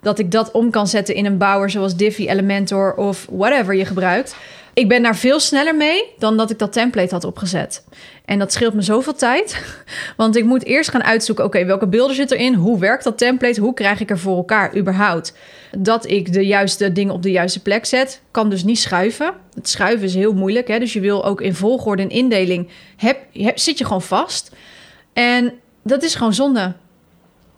[0.00, 3.84] dat ik dat om kan zetten in een bouwer zoals Divi, Elementor of whatever je
[3.84, 4.36] gebruikt.
[4.76, 7.84] Ik ben daar veel sneller mee dan dat ik dat template had opgezet.
[8.24, 9.62] En dat scheelt me zoveel tijd.
[10.16, 12.54] Want ik moet eerst gaan uitzoeken: oké, welke beelden zitten erin?
[12.54, 13.60] Hoe werkt dat template?
[13.60, 15.34] Hoe krijg ik er voor elkaar überhaupt?
[15.78, 18.20] Dat ik de juiste dingen op de juiste plek zet.
[18.30, 19.34] Kan dus niet schuiven.
[19.54, 20.68] Het schuiven is heel moeilijk.
[20.68, 20.78] Hè?
[20.78, 22.68] Dus je wil ook in volgorde en indeling.
[22.96, 23.18] Heb,
[23.54, 24.52] zit je gewoon vast.
[25.12, 26.72] En dat is gewoon zonde.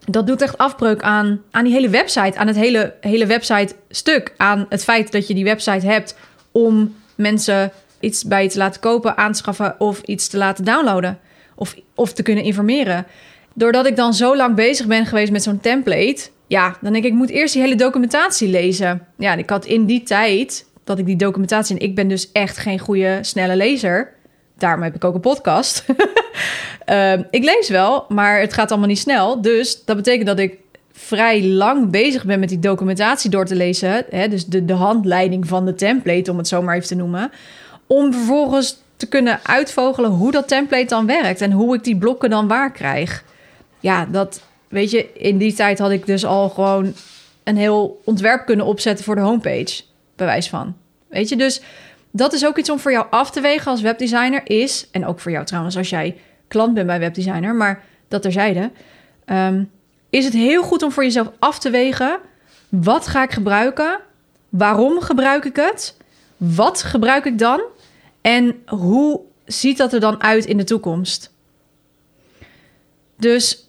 [0.05, 2.39] Dat doet echt afbreuk aan, aan die hele website.
[2.39, 4.35] Aan het hele, hele website stuk.
[4.37, 6.17] Aan het feit dat je die website hebt
[6.53, 11.19] om mensen iets bij je te laten kopen, aanschaffen of iets te laten downloaden
[11.55, 13.07] of, of te kunnen informeren.
[13.55, 17.11] Doordat ik dan zo lang bezig ben geweest met zo'n template, ja, dan denk ik,
[17.11, 19.07] ik moet eerst die hele documentatie lezen.
[19.19, 22.57] Ja, ik had in die tijd dat ik die documentatie, en ik ben dus echt
[22.57, 24.13] geen goede, snelle lezer.
[24.57, 25.85] Daarom heb ik ook een podcast.
[26.87, 29.43] uh, ik lees wel, maar het gaat allemaal niet snel.
[29.43, 30.59] Dus dat betekent dat ik
[31.09, 34.05] vrij lang bezig ben met die documentatie door te lezen.
[34.11, 37.31] Hè, dus de, de handleiding van de template, om het zo maar even te noemen.
[37.87, 42.31] Om vervolgens te kunnen uitvogelen hoe dat template dan werkt en hoe ik die blokken
[42.31, 43.25] dan waar krijg.
[43.81, 46.95] Ja, dat weet je, in die tijd had ik dus al gewoon
[47.45, 49.83] een heel ontwerp kunnen opzetten voor de homepage,
[50.17, 50.77] bewijs van.
[51.09, 51.63] Weet je, dus
[52.11, 55.21] dat is ook iets om voor jou af te wegen als webdesigner is, en ook
[55.21, 56.17] voor jou trouwens als jij
[56.49, 58.71] klant bent bij webdesigner, maar dat terzijde.
[59.27, 59.71] Um,
[60.11, 62.19] is het heel goed om voor jezelf af te wegen:
[62.69, 64.01] wat ga ik gebruiken?
[64.49, 65.97] Waarom gebruik ik het?
[66.37, 67.61] Wat gebruik ik dan?
[68.21, 71.33] En hoe ziet dat er dan uit in de toekomst?
[73.17, 73.69] Dus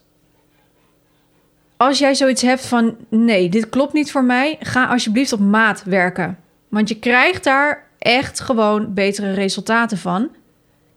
[1.77, 5.83] als jij zoiets hebt van nee, dit klopt niet voor mij, ga alsjeblieft op maat
[5.83, 6.39] werken.
[6.67, 10.29] Want je krijgt daar echt gewoon betere resultaten van.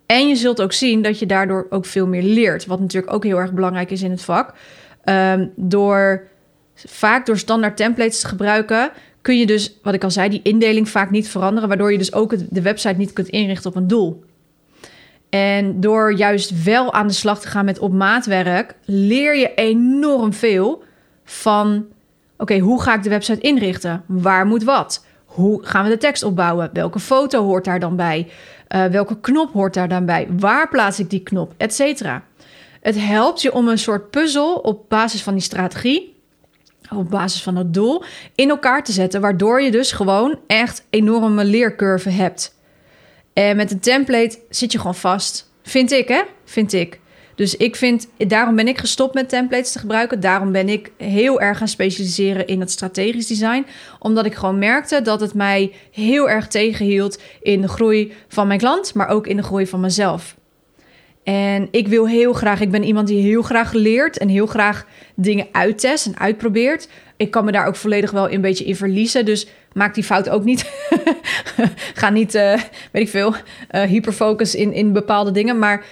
[0.07, 2.67] En je zult ook zien dat je daardoor ook veel meer leert.
[2.67, 4.55] Wat natuurlijk ook heel erg belangrijk is in het vak.
[5.05, 6.29] Um, door
[6.75, 8.91] vaak door standaard templates te gebruiken,
[9.23, 12.13] kun je dus, wat ik al zei, die indeling vaak niet veranderen, waardoor je dus
[12.13, 14.25] ook de website niet kunt inrichten op een doel.
[15.29, 20.33] En door juist wel aan de slag te gaan met op maatwerk, leer je enorm
[20.33, 20.83] veel
[21.25, 21.87] van:
[22.37, 24.03] oké, hoe ga ik de website inrichten?
[24.07, 25.05] Waar moet wat?
[25.25, 26.71] Hoe gaan we de tekst opbouwen?
[26.73, 28.29] Welke foto hoort daar dan bij?
[28.69, 30.29] Uh, welke knop hoort daar dan bij?
[30.39, 31.55] Waar plaats ik die knop?
[31.57, 32.23] Etcetera.
[32.83, 36.17] Het helpt je om een soort puzzel op basis van die strategie,
[36.91, 41.45] op basis van het doel, in elkaar te zetten, waardoor je dus gewoon echt enorme
[41.45, 42.55] leercurve hebt.
[43.33, 45.51] En met een template zit je gewoon vast.
[45.63, 46.23] Vind ik, hè?
[46.45, 47.01] Vind ik.
[47.35, 50.21] Dus ik vind, daarom ben ik gestopt met templates te gebruiken.
[50.21, 53.67] Daarom ben ik heel erg gaan specialiseren in het strategisch design.
[53.99, 58.59] Omdat ik gewoon merkte dat het mij heel erg tegenhield in de groei van mijn
[58.59, 60.37] klant, maar ook in de groei van mezelf.
[61.23, 64.87] En ik wil heel graag, ik ben iemand die heel graag leert en heel graag
[65.15, 66.89] dingen uittest en uitprobeert.
[67.17, 69.25] Ik kan me daar ook volledig wel een beetje in verliezen.
[69.25, 70.71] Dus maak die fout ook niet.
[71.95, 72.55] Ga niet, uh,
[72.91, 75.59] weet ik veel, uh, hyperfocus in, in bepaalde dingen.
[75.59, 75.85] Maar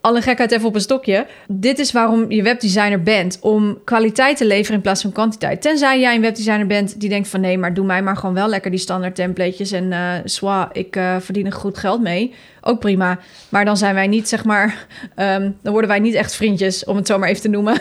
[0.00, 1.26] alle gekheid even op een stokje.
[1.48, 3.38] Dit is waarom je webdesigner bent.
[3.40, 5.62] Om kwaliteit te leveren in plaats van kwantiteit.
[5.62, 7.40] Tenzij jij een webdesigner bent die denkt van...
[7.40, 9.72] nee, maar doe mij maar gewoon wel lekker die standaard templatejes...
[9.72, 12.34] en uh, swa, ik uh, verdien er goed geld mee.
[12.60, 13.18] Ook prima.
[13.48, 14.86] Maar dan zijn wij niet, zeg maar...
[15.16, 17.78] Um, dan worden wij niet echt vriendjes, om het zo maar even te noemen.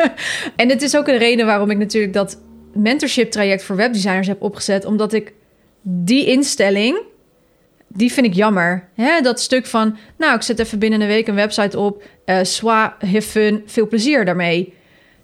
[0.56, 2.40] en het is ook een reden waarom ik natuurlijk dat
[2.72, 4.84] mentorship traject voor webdesigners heb opgezet.
[4.84, 5.32] Omdat ik
[5.82, 6.98] die instelling
[7.88, 8.88] die vind ik jammer.
[8.94, 9.20] Hè?
[9.20, 12.02] Dat stuk van, nou, ik zet even binnen een week een website op.
[12.26, 14.74] Uh, swa, have fun, veel plezier daarmee.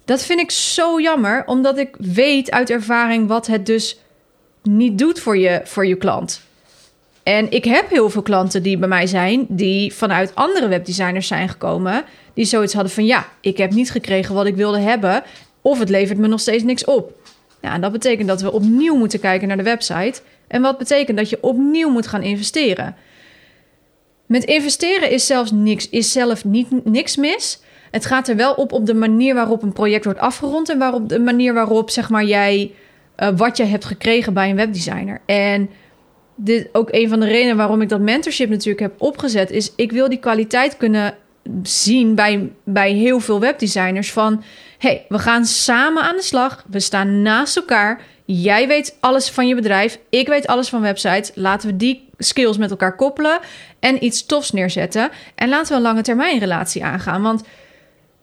[0.05, 3.99] Dat vind ik zo jammer, omdat ik weet uit ervaring wat het dus
[4.63, 6.41] niet doet voor je, voor je klant.
[7.23, 11.49] En ik heb heel veel klanten die bij mij zijn, die vanuit andere webdesigners zijn
[11.49, 15.23] gekomen, die zoiets hadden van ja, ik heb niet gekregen wat ik wilde hebben,
[15.61, 17.11] of het levert me nog steeds niks op.
[17.61, 20.21] Ja, en dat betekent dat we opnieuw moeten kijken naar de website
[20.53, 22.95] en wat betekent dat je opnieuw moet gaan investeren.
[24.25, 27.61] Met investeren is zelfs niks, is zelf niet niks mis.
[27.91, 31.09] Het gaat er wel op op de manier waarop een project wordt afgerond en waarop
[31.09, 32.71] de manier waarop zeg maar jij
[33.17, 35.21] uh, wat je hebt gekregen bij een webdesigner.
[35.25, 35.69] En
[36.35, 39.91] dit ook een van de redenen waarom ik dat mentorship natuurlijk heb opgezet is ik
[39.91, 41.15] wil die kwaliteit kunnen
[41.63, 44.43] zien bij, bij heel veel webdesigners van
[44.77, 46.65] hey, we gaan samen aan de slag.
[46.67, 48.01] We staan naast elkaar.
[48.25, 49.99] Jij weet alles van je bedrijf.
[50.09, 51.31] Ik weet alles van websites.
[51.35, 53.39] Laten we die skills met elkaar koppelen
[53.79, 55.09] en iets tofs neerzetten.
[55.35, 57.21] En laten we een lange termijn relatie aangaan.
[57.21, 57.43] Want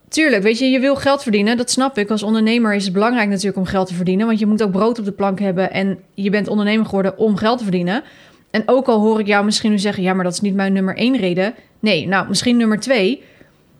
[0.08, 1.56] tuurlijk, weet je, je wil geld verdienen.
[1.56, 2.10] Dat snap ik.
[2.10, 4.26] Als ondernemer is het belangrijk natuurlijk om geld te verdienen.
[4.26, 5.72] Want je moet ook brood op de plank hebben.
[5.72, 8.02] En je bent ondernemer geworden om geld te verdienen.
[8.50, 10.72] En ook al hoor ik jou misschien nu zeggen: ja, maar dat is niet mijn
[10.72, 11.54] nummer één reden.
[11.80, 13.22] Nee, nou, misschien nummer twee.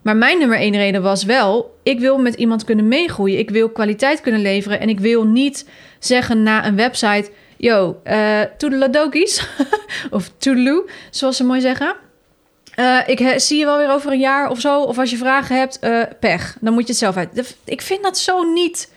[0.03, 3.39] Maar mijn nummer één reden was wel: ik wil met iemand kunnen meegroeien.
[3.39, 4.81] Ik wil kwaliteit kunnen leveren.
[4.81, 9.49] En ik wil niet zeggen na een website: yo, uh, toedeledokies.
[10.11, 11.97] of toedeloe, zoals ze mooi zeggen.
[12.77, 14.83] Uh, ik zie je wel weer over een jaar of zo.
[14.83, 16.57] Of als je vragen hebt, uh, pech.
[16.61, 17.57] Dan moet je het zelf uit.
[17.65, 18.93] Ik vind dat zo niet.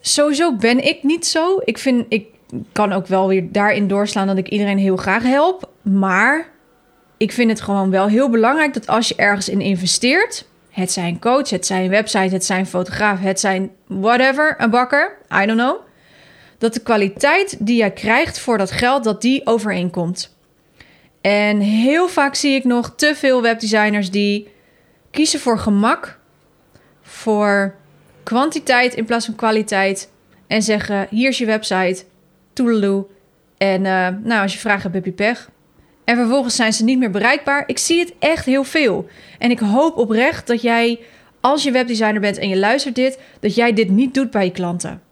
[0.00, 1.60] Sowieso ben ik niet zo.
[1.64, 2.26] Ik vind, ik
[2.72, 5.70] kan ook wel weer daarin doorslaan dat ik iedereen heel graag help.
[5.82, 6.52] Maar
[7.18, 11.18] ik vind het gewoon wel heel belangrijk dat als je ergens in investeert, het zijn
[11.18, 15.80] coach, het zijn website, het zijn fotograaf, het zijn whatever, een bakker, I don't know,
[16.58, 20.36] dat de kwaliteit die jij krijgt voor dat geld, dat die overeenkomt.
[21.20, 24.48] En heel vaak zie ik nog te veel webdesigners die
[25.10, 26.18] kiezen voor gemak,
[27.02, 27.74] voor
[28.22, 30.10] kwantiteit in plaats van kwaliteit
[30.46, 32.04] en zeggen: hier is je website,
[32.52, 33.06] toedeloe.
[33.56, 35.50] En uh, nou, als je vragen hebt, heb je pech.
[36.08, 37.64] En vervolgens zijn ze niet meer bereikbaar.
[37.66, 39.06] Ik zie het echt heel veel.
[39.38, 41.00] En ik hoop oprecht dat jij,
[41.40, 44.50] als je webdesigner bent en je luistert dit, dat jij dit niet doet bij je
[44.50, 45.02] klanten.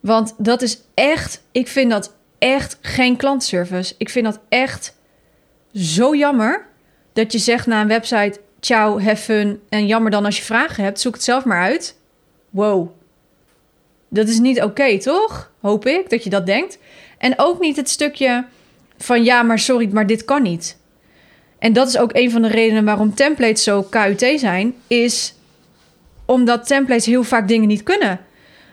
[0.00, 3.94] Want dat is echt, ik vind dat echt geen klantservice.
[3.98, 4.96] Ik vind dat echt
[5.74, 6.66] zo jammer
[7.12, 9.60] dat je zegt na een website: ciao, have fun.
[9.68, 11.96] En jammer dan als je vragen hebt, zoek het zelf maar uit.
[12.50, 12.90] Wow.
[14.08, 15.50] Dat is niet oké, toch?
[15.60, 16.78] Hoop ik dat je dat denkt.
[17.18, 18.44] En ook niet het stukje
[19.02, 20.78] van ja, maar sorry, maar dit kan niet.
[21.58, 25.34] En dat is ook een van de redenen waarom templates zo KUT zijn, is
[26.24, 28.20] omdat templates heel vaak dingen niet kunnen.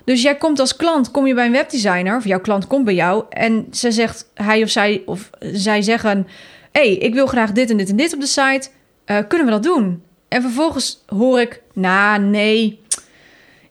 [0.05, 2.93] Dus jij komt als klant, kom je bij een webdesigner, of jouw klant komt bij
[2.93, 6.27] jou en ze zegt, hij of zij, of zij zeggen:
[6.71, 8.69] hey, ik wil graag dit en dit en dit op de site.
[9.05, 10.03] Uh, kunnen we dat doen?
[10.27, 12.79] En vervolgens hoor ik: Nou, nee,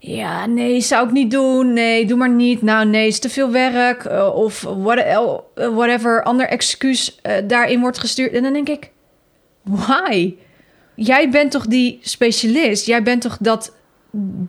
[0.06, 1.72] ja, nee, zou ik niet doen.
[1.72, 2.62] Nee, doe maar niet.
[2.62, 4.04] Nou, nee, is te veel werk.
[4.04, 5.04] Uh, of what,
[5.54, 8.32] whatever, ander excuus uh, daarin wordt gestuurd.
[8.32, 8.90] En dan denk ik,
[9.62, 10.34] why?
[10.94, 12.86] Jij bent toch die specialist?
[12.86, 13.76] Jij bent toch dat,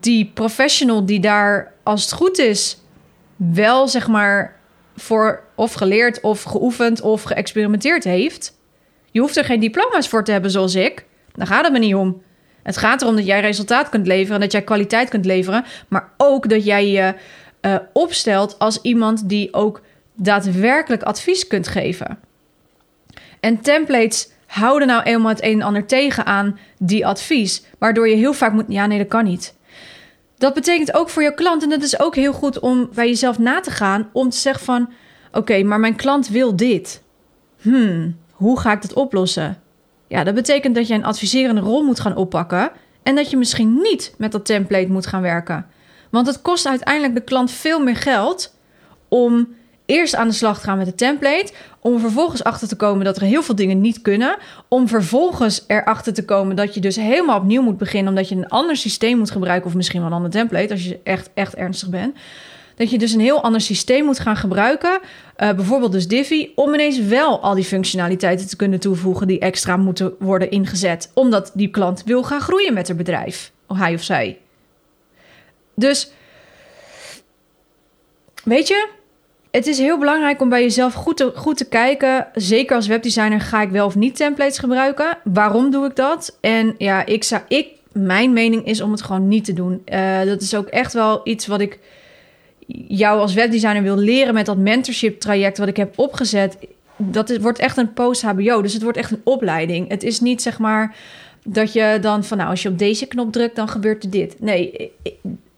[0.00, 2.80] die professional die daar, als het goed is,
[3.36, 4.56] wel zeg maar
[4.96, 8.58] voor of geleerd of geoefend of geëxperimenteerd heeft.
[9.10, 11.04] Je hoeft er geen diploma's voor te hebben zoals ik.
[11.32, 12.22] Daar gaat het me niet om.
[12.68, 16.48] Het gaat erom dat jij resultaat kunt leveren, dat jij kwaliteit kunt leveren, maar ook
[16.48, 17.14] dat jij je
[17.60, 19.82] uh, opstelt als iemand die ook
[20.14, 22.18] daadwerkelijk advies kunt geven.
[23.40, 28.16] En templates houden nou eenmaal het een en ander tegen aan die advies, waardoor je
[28.16, 29.54] heel vaak moet, ja nee, dat kan niet.
[30.38, 33.38] Dat betekent ook voor je klant, en dat is ook heel goed om bij jezelf
[33.38, 34.90] na te gaan, om te zeggen van,
[35.32, 37.02] oké, maar mijn klant wil dit.
[37.60, 39.62] Hmm, hoe ga ik dat oplossen?
[40.08, 42.70] Ja, dat betekent dat je een adviserende rol moet gaan oppakken
[43.02, 45.66] en dat je misschien niet met dat template moet gaan werken.
[46.10, 48.54] Want het kost uiteindelijk de klant veel meer geld
[49.08, 49.48] om
[49.86, 53.16] eerst aan de slag te gaan met de template, om vervolgens achter te komen dat
[53.16, 54.36] er heel veel dingen niet kunnen,
[54.68, 58.48] om vervolgens erachter te komen dat je dus helemaal opnieuw moet beginnen omdat je een
[58.48, 61.88] ander systeem moet gebruiken of misschien wel een ander template als je echt echt ernstig
[61.88, 62.16] bent.
[62.78, 66.74] Dat je dus een heel ander systeem moet gaan gebruiken, uh, bijvoorbeeld dus Divi, om
[66.74, 71.68] ineens wel al die functionaliteiten te kunnen toevoegen die extra moeten worden ingezet, omdat die
[71.68, 74.38] klant wil gaan groeien met haar bedrijf, of hij of zij.
[75.74, 76.10] Dus
[78.44, 78.88] weet je,
[79.50, 82.26] het is heel belangrijk om bij jezelf goed te, goed te kijken.
[82.34, 85.18] Zeker als webdesigner ga ik wel of niet templates gebruiken.
[85.24, 86.38] Waarom doe ik dat?
[86.40, 89.82] En ja, ik zou, ik, mijn mening is om het gewoon niet te doen.
[89.92, 91.78] Uh, dat is ook echt wel iets wat ik
[92.88, 96.58] jou als webdesigner wil leren met dat mentorship traject wat ik heb opgezet.
[96.96, 98.62] Dat is, wordt echt een post-HBO.
[98.62, 99.88] Dus het wordt echt een opleiding.
[99.88, 100.96] Het is niet zeg maar
[101.44, 104.40] dat je dan van nou, als je op deze knop drukt, dan gebeurt er dit.
[104.40, 104.92] Nee,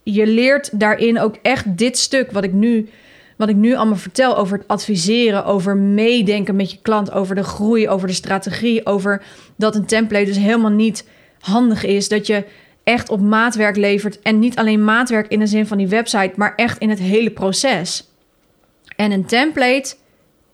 [0.03, 2.89] je leert daarin ook echt dit stuk wat ik nu
[3.37, 7.43] wat ik nu allemaal vertel over het adviseren, over meedenken met je klant, over de
[7.43, 9.23] groei, over de strategie, over
[9.57, 12.45] dat een template dus helemaal niet handig is, dat je
[12.85, 16.55] echt op maatwerk levert en niet alleen maatwerk in de zin van die website, maar
[16.57, 18.09] echt in het hele proces.
[18.97, 19.97] En een template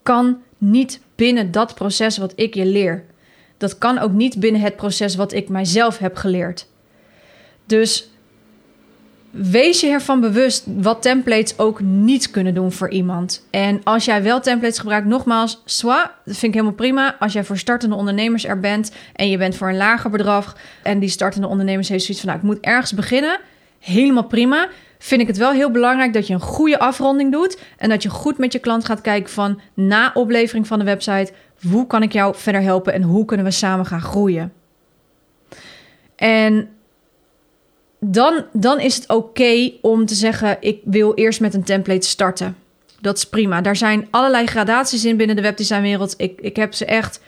[0.02, 3.04] kan niet binnen dat proces wat ik je leer.
[3.56, 6.68] Dat kan ook niet binnen het proces wat ik mijzelf heb geleerd.
[7.66, 8.10] Dus
[9.36, 13.46] wees je ervan bewust wat templates ook niet kunnen doen voor iemand.
[13.50, 17.16] En als jij wel templates gebruikt, nogmaals, swa, dat vind ik helemaal prima.
[17.18, 20.98] Als jij voor startende ondernemers er bent en je bent voor een lager bedrag en
[20.98, 23.38] die startende ondernemers heeft zoiets van, nou, ik moet ergens beginnen,
[23.78, 24.68] helemaal prima.
[24.98, 28.08] Vind ik het wel heel belangrijk dat je een goede afronding doet en dat je
[28.08, 31.32] goed met je klant gaat kijken van na oplevering van de website,
[31.70, 34.52] hoe kan ik jou verder helpen en hoe kunnen we samen gaan groeien.
[36.16, 36.68] En
[37.98, 42.56] dan, dan is het oké om te zeggen: ik wil eerst met een template starten.
[43.00, 43.60] Dat is prima.
[43.60, 46.14] Daar zijn allerlei gradaties in binnen de webdesignwereld.
[46.16, 47.20] Ik, ik heb ze echt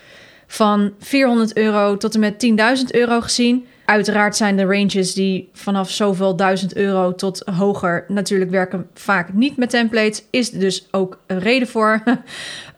[0.46, 2.46] van 400 euro tot en met
[2.78, 3.66] 10.000 euro gezien.
[3.84, 9.56] Uiteraard zijn de ranges die vanaf zoveel duizend euro tot hoger natuurlijk werken vaak niet
[9.56, 10.22] met templates.
[10.30, 12.02] Is er dus ook een reden voor.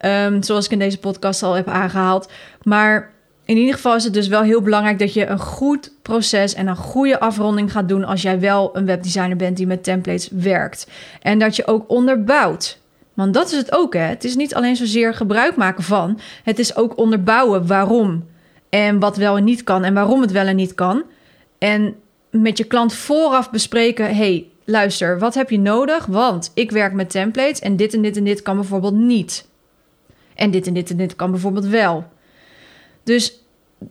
[0.05, 2.31] um, zoals ik in deze podcast al heb aangehaald.
[2.63, 3.13] Maar
[3.45, 6.67] in ieder geval is het dus wel heel belangrijk dat je een goed proces en
[6.67, 10.87] een goede afronding gaat doen als jij wel een webdesigner bent die met templates werkt.
[11.21, 12.79] En dat je ook onderbouwt.
[13.13, 13.99] Want dat is het ook, hè?
[13.99, 18.29] Het is niet alleen zozeer gebruik maken van, het is ook onderbouwen waarom
[18.69, 21.03] en wat wel en niet kan en waarom het wel en niet kan.
[21.57, 21.95] En
[22.29, 26.05] met je klant vooraf bespreken: hey, luister, wat heb je nodig?
[26.05, 29.47] Want ik werk met templates en dit en dit en dit kan bijvoorbeeld niet.
[30.35, 32.05] En dit en dit en dit kan bijvoorbeeld wel.
[33.11, 33.43] Dus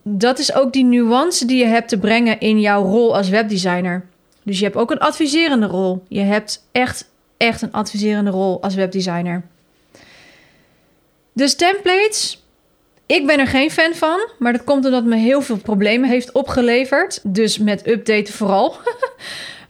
[0.03, 4.05] dat is ook die nuance die je hebt te brengen in jouw rol als webdesigner.
[4.43, 6.03] Dus je hebt ook een adviserende rol.
[6.07, 9.43] Je hebt echt, echt een adviserende rol als webdesigner.
[11.33, 12.43] Dus templates,
[13.05, 16.31] ik ben er geen fan van, maar dat komt omdat me heel veel problemen heeft
[16.31, 17.19] opgeleverd.
[17.23, 18.75] Dus met updaten vooral.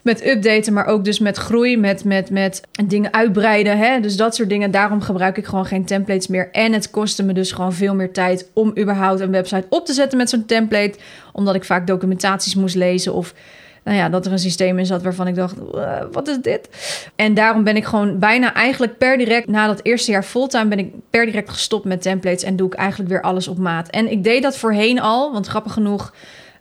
[0.01, 3.77] met updaten, maar ook dus met groei, met, met, met dingen uitbreiden.
[3.77, 3.99] Hè?
[3.99, 4.71] Dus dat soort dingen.
[4.71, 6.49] Daarom gebruik ik gewoon geen templates meer.
[6.51, 9.93] En het kostte me dus gewoon veel meer tijd om überhaupt een website op te
[9.93, 10.97] zetten met zo'n template.
[11.33, 13.33] Omdat ik vaak documentaties moest lezen of
[13.83, 15.55] nou ja, dat er een systeem in zat waarvan ik dacht,
[16.11, 16.69] wat is dit?
[17.15, 20.79] En daarom ben ik gewoon bijna eigenlijk per direct, na dat eerste jaar fulltime, ben
[20.79, 23.89] ik per direct gestopt met templates en doe ik eigenlijk weer alles op maat.
[23.89, 26.13] En ik deed dat voorheen al, want grappig genoeg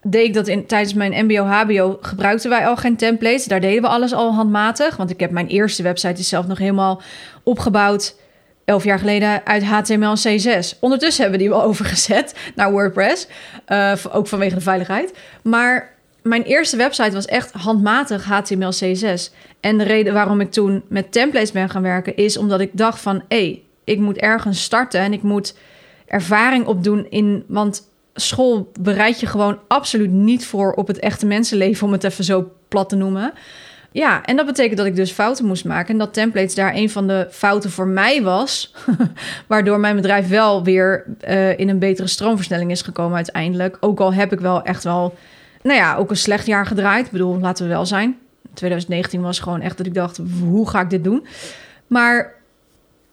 [0.02, 3.44] deed ik dat in, tijdens mijn MBO-HBO gebruikten wij al geen templates.
[3.44, 4.96] Daar deden we alles al handmatig.
[4.96, 7.02] Want ik heb mijn eerste website zelf nog helemaal
[7.42, 8.16] opgebouwd.
[8.64, 10.76] Elf jaar geleden uit HTML en CSS.
[10.80, 13.26] Ondertussen hebben we die wel overgezet naar WordPress.
[13.68, 15.18] Uh, ook vanwege de veiligheid.
[15.42, 19.32] Maar mijn eerste website was echt handmatig HTML, CSS.
[19.60, 22.16] En de reden waarom ik toen met templates ben gaan werken...
[22.16, 23.22] is omdat ik dacht van...
[23.28, 25.56] hé, hey, ik moet ergens starten en ik moet
[26.06, 27.44] ervaring opdoen in...
[27.48, 32.24] want school bereid je gewoon absoluut niet voor op het echte mensenleven, om het even
[32.24, 33.32] zo plat te noemen.
[33.92, 35.92] Ja, en dat betekent dat ik dus fouten moest maken.
[35.92, 38.74] En dat templates daar een van de fouten voor mij was.
[39.46, 43.76] waardoor mijn bedrijf wel weer uh, in een betere stroomversnelling is gekomen uiteindelijk.
[43.80, 45.14] Ook al heb ik wel echt wel,
[45.62, 47.06] nou ja, ook een slecht jaar gedraaid.
[47.06, 48.18] Ik bedoel, laten we wel zijn.
[48.54, 51.26] 2019 was gewoon echt dat ik dacht, hoe ga ik dit doen?
[51.86, 52.34] Maar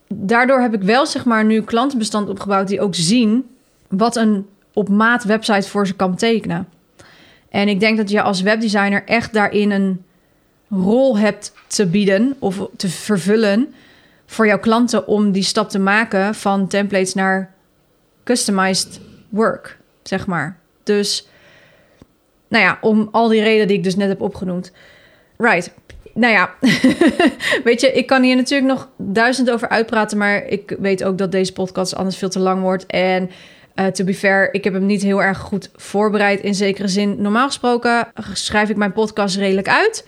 [0.07, 3.45] daardoor heb ik wel zeg maar nu klantenbestand opgebouwd die ook zien
[3.87, 4.45] wat een
[4.77, 6.67] op maat website voor ze kan betekenen.
[7.49, 10.03] En ik denk dat je als webdesigner echt daarin een
[10.69, 13.73] rol hebt te bieden of te vervullen
[14.25, 17.53] voor jouw klanten om die stap te maken van templates naar
[18.23, 18.99] customized
[19.29, 20.59] work, zeg maar.
[20.83, 21.27] Dus,
[22.47, 24.71] nou ja, om al die redenen die ik dus net heb opgenoemd.
[25.37, 25.73] Right.
[26.13, 26.53] Nou ja,
[27.67, 31.31] weet je, ik kan hier natuurlijk nog duizend over uitpraten, maar ik weet ook dat
[31.31, 32.85] deze podcast anders veel te lang wordt.
[32.85, 33.29] En
[33.79, 37.21] uh, to be fair, ik heb hem niet heel erg goed voorbereid in zekere zin.
[37.21, 40.07] Normaal gesproken schrijf ik mijn podcast redelijk uit.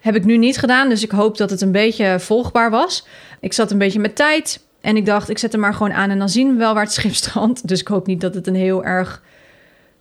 [0.00, 3.06] Heb ik nu niet gedaan, dus ik hoop dat het een beetje volgbaar was.
[3.40, 6.10] Ik zat een beetje met tijd en ik dacht, ik zet hem maar gewoon aan
[6.10, 7.68] en dan zien we wel waar het schip strandt.
[7.68, 9.22] Dus ik hoop niet dat het een heel erg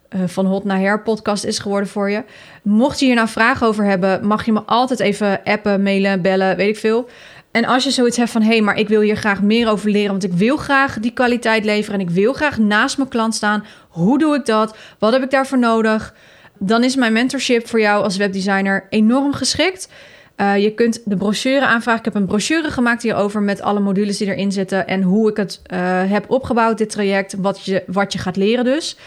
[0.09, 2.23] uh, van hot naar her podcast is geworden voor je.
[2.63, 6.57] Mocht je hier nou vragen over hebben, mag je me altijd even appen, mailen, bellen,
[6.57, 7.09] weet ik veel.
[7.55, 9.89] En als je zoiets hebt van hé, hey, maar ik wil hier graag meer over
[9.89, 13.35] leren, want ik wil graag die kwaliteit leveren en ik wil graag naast mijn klant
[13.35, 13.65] staan.
[13.87, 14.77] Hoe doe ik dat?
[14.99, 16.13] Wat heb ik daarvoor nodig?
[16.59, 19.89] Dan is mijn mentorship voor jou als webdesigner enorm geschikt.
[20.37, 21.99] Uh, je kunt de brochure aanvragen.
[21.99, 25.37] Ik heb een brochure gemaakt hierover met alle modules die erin zitten en hoe ik
[25.37, 25.79] het uh,
[26.11, 28.97] heb opgebouwd, dit traject, wat je, wat je gaat leren dus.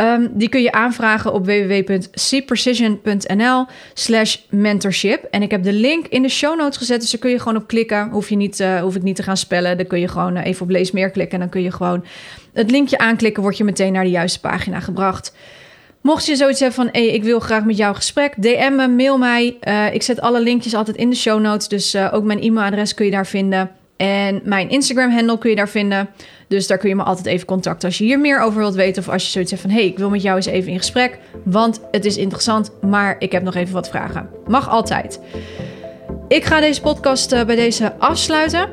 [0.00, 5.24] Um, die kun je aanvragen op www.cprecision.nl slash mentorship.
[5.30, 7.56] En ik heb de link in de show notes gezet, dus daar kun je gewoon
[7.56, 8.08] op klikken.
[8.10, 9.76] Hoef, je niet, uh, hoef ik niet te gaan spellen.
[9.76, 11.34] Dan kun je gewoon uh, even op lees meer klikken.
[11.34, 12.04] En dan kun je gewoon
[12.52, 15.36] het linkje aanklikken, word je meteen naar de juiste pagina gebracht.
[16.00, 19.56] Mocht je zoiets hebben van, ik wil graag met jou gesprek, DM me, mail mij.
[19.62, 23.04] Uh, ik zet alle linkjes altijd in de show notes, dus ook mijn e-mailadres kun
[23.04, 23.70] je daar vinden.
[23.98, 26.08] En mijn Instagram-handle kun je daar vinden.
[26.46, 29.02] Dus daar kun je me altijd even contacten als je hier meer over wilt weten.
[29.02, 31.18] Of als je zoiets hebt van: hey, ik wil met jou eens even in gesprek.
[31.44, 34.28] Want het is interessant, maar ik heb nog even wat vragen.
[34.46, 35.20] Mag altijd.
[36.28, 38.68] Ik ga deze podcast uh, bij deze afsluiten.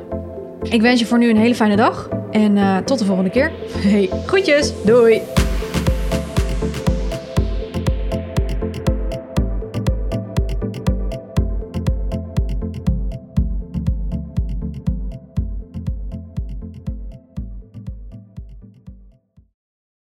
[0.62, 2.08] Ik wens je voor nu een hele fijne dag.
[2.30, 3.52] En uh, tot de volgende keer.
[3.76, 4.72] Hey, groetjes.
[4.84, 5.45] Doei.